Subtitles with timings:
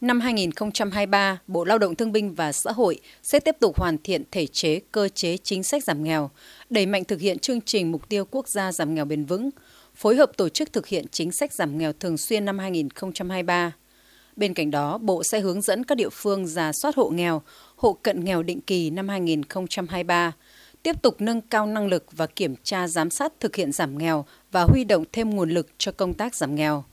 [0.00, 4.22] Năm 2023, Bộ Lao động Thương binh và Xã hội sẽ tiếp tục hoàn thiện
[4.30, 6.30] thể chế, cơ chế chính sách giảm nghèo,
[6.70, 9.50] đẩy mạnh thực hiện chương trình mục tiêu quốc gia giảm nghèo bền vững,
[9.94, 13.72] phối hợp tổ chức thực hiện chính sách giảm nghèo thường xuyên năm 2023.
[14.36, 17.42] Bên cạnh đó, Bộ sẽ hướng dẫn các địa phương giả soát hộ nghèo,
[17.76, 20.32] hộ cận nghèo định kỳ năm 2023,
[20.82, 24.24] tiếp tục nâng cao năng lực và kiểm tra giám sát thực hiện giảm nghèo
[24.52, 26.84] và huy động thêm nguồn lực cho công tác giảm nghèo.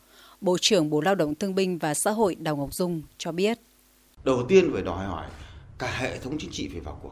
[0.44, 3.60] Bộ trưởng Bộ Lao động Thương binh và Xã hội Đào Ngọc Dung cho biết.
[4.24, 5.26] Đầu tiên phải đòi hỏi
[5.80, 7.12] cả hệ thống chính trị phải vào cuộc.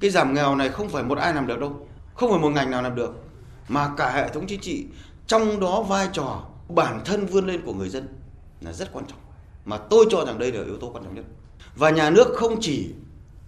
[0.00, 2.70] Cái giảm nghèo này không phải một ai làm được đâu, không phải một ngành
[2.70, 3.14] nào làm được,
[3.68, 4.86] mà cả hệ thống chính trị,
[5.26, 8.08] trong đó vai trò bản thân vươn lên của người dân
[8.60, 9.18] là rất quan trọng.
[9.64, 11.24] Mà tôi cho rằng đây là yếu tố quan trọng nhất.
[11.76, 12.90] Và nhà nước không chỉ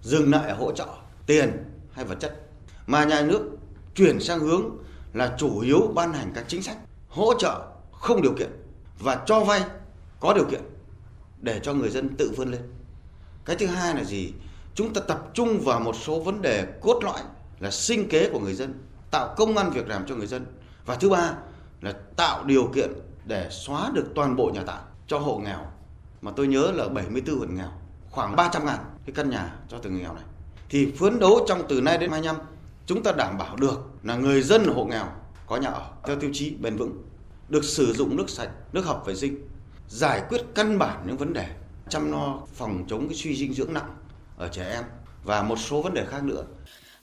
[0.02, 0.88] dừng lại hỗ trợ
[1.26, 2.40] tiền hay vật chất,
[2.86, 3.56] mà nhà nước
[3.94, 4.76] chuyển sang hướng
[5.12, 6.76] là chủ yếu ban hành các chính sách
[7.08, 8.59] hỗ trợ không điều kiện
[9.00, 9.62] và cho vay
[10.20, 10.60] có điều kiện
[11.40, 12.60] để cho người dân tự vươn lên.
[13.44, 14.32] Cái thứ hai là gì?
[14.74, 17.20] Chúng ta tập trung vào một số vấn đề cốt lõi
[17.60, 18.74] là sinh kế của người dân,
[19.10, 20.46] tạo công ăn việc làm cho người dân.
[20.86, 21.32] Và thứ ba
[21.80, 22.90] là tạo điều kiện
[23.24, 25.66] để xóa được toàn bộ nhà tạm cho hộ nghèo.
[26.22, 27.70] Mà tôi nhớ là 74 hộ nghèo,
[28.10, 30.24] khoảng 300 ngàn cái căn nhà cho từng người nghèo này.
[30.68, 32.36] Thì phấn đấu trong từ nay đến 25
[32.86, 35.06] chúng ta đảm bảo được là người dân hộ nghèo
[35.46, 37.02] có nhà ở theo tiêu chí bền vững
[37.50, 39.36] được sử dụng nước sạch, nước hợp vệ sinh,
[39.88, 41.46] giải quyết căn bản những vấn đề
[41.88, 43.96] chăm lo phòng chống cái suy dinh dưỡng nặng
[44.36, 44.84] ở trẻ em
[45.24, 46.44] và một số vấn đề khác nữa.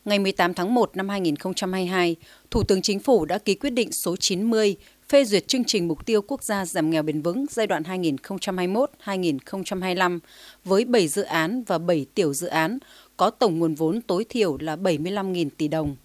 [0.06, 2.16] Ngày 18 tháng 1 năm 2022,
[2.52, 4.76] Thủ tướng Chính phủ đã ký quyết định số 90
[5.10, 10.20] phê duyệt chương trình mục tiêu quốc gia giảm nghèo bền vững giai đoạn 2021-2025
[10.64, 12.78] với 7 dự án và 7 tiểu dự án
[13.18, 15.96] có tổng nguồn vốn tối thiểu là 75.000 tỷ đồng.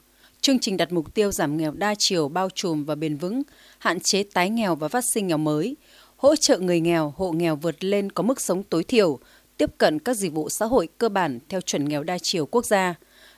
[0.42, 3.42] Chương trình đặt mục tiêu giảm nghèo đa chiều bao trùm và bền vững,
[3.78, 5.76] hạn chế tái nghèo và phát sinh nghèo mới,
[6.16, 9.18] hỗ trợ người nghèo, hộ nghèo vượt lên có mức sống tối thiểu,
[9.56, 12.66] tiếp cận các dịch vụ xã hội cơ bản theo chuẩn nghèo đa chiều quốc
[12.66, 12.94] gia,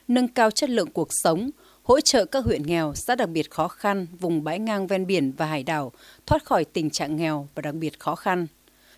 [0.07, 1.49] nâng cao chất lượng cuộc sống,
[1.83, 5.31] hỗ trợ các huyện nghèo, xã đặc biệt khó khăn, vùng bãi ngang ven biển
[5.37, 5.91] và hải đảo
[6.25, 8.47] thoát khỏi tình trạng nghèo và đặc biệt khó khăn.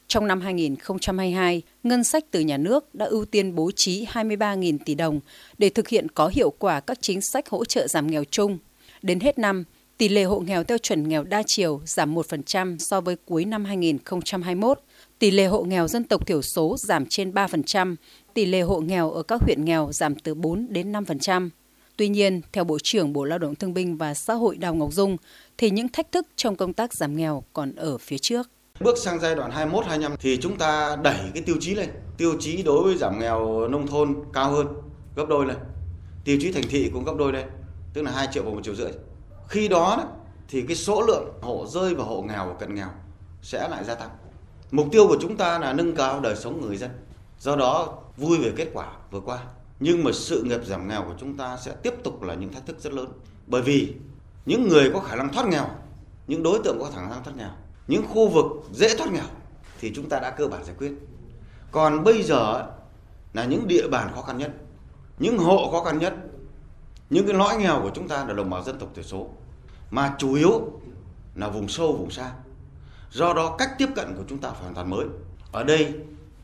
[0.07, 4.95] Trong năm 2022, ngân sách từ nhà nước đã ưu tiên bố trí 23.000 tỷ
[4.95, 5.19] đồng
[5.57, 8.57] để thực hiện có hiệu quả các chính sách hỗ trợ giảm nghèo chung.
[9.01, 9.63] Đến hết năm,
[9.97, 13.65] tỷ lệ hộ nghèo theo chuẩn nghèo đa chiều giảm 1% so với cuối năm
[13.65, 14.79] 2021.
[15.19, 17.95] Tỷ lệ hộ nghèo dân tộc thiểu số giảm trên 3%,
[18.33, 21.49] tỷ lệ hộ nghèo ở các huyện nghèo giảm từ 4 đến 5%.
[21.97, 24.93] Tuy nhiên, theo Bộ trưởng Bộ Lao động Thương binh và Xã hội Đào Ngọc
[24.93, 25.17] Dung,
[25.57, 28.49] thì những thách thức trong công tác giảm nghèo còn ở phía trước.
[28.79, 31.89] Bước sang giai đoạn 21 25 thì chúng ta đẩy cái tiêu chí lên.
[32.17, 34.67] Tiêu chí đối với giảm nghèo nông thôn cao hơn,
[35.15, 35.57] gấp đôi lên.
[36.23, 37.47] Tiêu chí thành thị cũng gấp đôi lên,
[37.93, 38.91] tức là 2 triệu và 1 triệu rưỡi.
[39.47, 40.03] Khi đó
[40.49, 42.87] thì cái số lượng hộ rơi vào hộ nghèo và cận nghèo
[43.41, 44.09] sẽ lại gia tăng.
[44.71, 46.89] Mục tiêu của chúng ta là nâng cao đời sống người dân.
[47.39, 49.39] Do đó vui về kết quả vừa qua.
[49.79, 52.65] Nhưng mà sự nghiệp giảm nghèo của chúng ta sẽ tiếp tục là những thách
[52.65, 53.07] thức rất lớn.
[53.47, 53.93] Bởi vì
[54.45, 55.65] những người có khả năng thoát nghèo,
[56.27, 57.49] những đối tượng có khả năng thoát nghèo
[57.87, 59.25] những khu vực dễ thoát nghèo
[59.79, 60.93] thì chúng ta đã cơ bản giải quyết.
[61.71, 62.67] Còn bây giờ
[63.33, 64.51] là những địa bàn khó khăn nhất,
[65.19, 66.15] những hộ khó khăn nhất,
[67.09, 69.27] những cái lõi nghèo của chúng ta là đồng bào dân tộc thiểu số.
[69.91, 70.71] Mà chủ yếu
[71.35, 72.31] là vùng sâu, vùng xa.
[73.11, 75.05] Do đó cách tiếp cận của chúng ta phải hoàn toàn mới.
[75.51, 75.93] Ở đây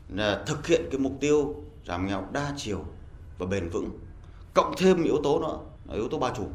[0.08, 1.54] là thực hiện cái mục tiêu
[1.86, 2.84] giảm nghèo đa chiều
[3.38, 3.90] và bền vững.
[4.54, 6.46] Cộng thêm yếu tố nữa, là yếu tố ba trùm.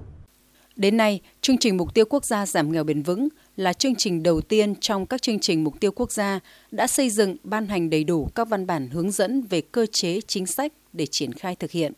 [0.79, 4.23] Đến nay, chương trình mục tiêu quốc gia giảm nghèo bền vững là chương trình
[4.23, 6.39] đầu tiên trong các chương trình mục tiêu quốc gia
[6.71, 10.19] đã xây dựng ban hành đầy đủ các văn bản hướng dẫn về cơ chế
[10.27, 11.93] chính sách để triển khai thực hiện.